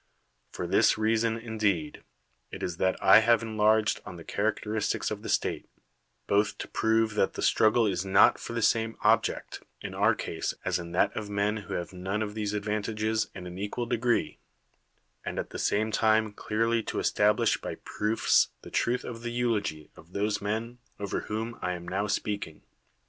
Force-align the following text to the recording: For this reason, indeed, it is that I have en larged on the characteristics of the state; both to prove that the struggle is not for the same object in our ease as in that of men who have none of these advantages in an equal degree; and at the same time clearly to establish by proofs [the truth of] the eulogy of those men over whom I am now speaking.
For 0.51 0.65
this 0.65 0.97
reason, 0.97 1.37
indeed, 1.37 2.03
it 2.49 2.63
is 2.63 2.77
that 2.77 2.97
I 3.03 3.19
have 3.19 3.43
en 3.43 3.55
larged 3.55 3.99
on 4.03 4.15
the 4.17 4.23
characteristics 4.23 5.11
of 5.11 5.21
the 5.21 5.29
state; 5.29 5.69
both 6.25 6.57
to 6.57 6.67
prove 6.67 7.13
that 7.13 7.33
the 7.35 7.43
struggle 7.43 7.85
is 7.85 8.03
not 8.03 8.39
for 8.39 8.53
the 8.53 8.63
same 8.63 8.97
object 9.01 9.61
in 9.79 9.93
our 9.93 10.15
ease 10.27 10.55
as 10.65 10.79
in 10.79 10.91
that 10.93 11.15
of 11.15 11.29
men 11.29 11.57
who 11.57 11.75
have 11.75 11.93
none 11.93 12.23
of 12.23 12.33
these 12.33 12.53
advantages 12.53 13.27
in 13.35 13.45
an 13.45 13.59
equal 13.59 13.85
degree; 13.85 14.39
and 15.23 15.37
at 15.37 15.51
the 15.51 15.59
same 15.59 15.91
time 15.91 16.33
clearly 16.33 16.81
to 16.81 16.97
establish 16.97 17.61
by 17.61 17.75
proofs 17.75 18.47
[the 18.63 18.71
truth 18.71 19.03
of] 19.03 19.21
the 19.21 19.31
eulogy 19.31 19.91
of 19.95 20.13
those 20.13 20.41
men 20.41 20.79
over 20.99 21.19
whom 21.19 21.59
I 21.61 21.73
am 21.73 21.87
now 21.87 22.07
speaking. 22.07 22.63